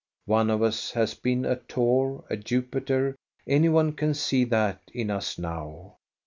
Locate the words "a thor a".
1.45-2.35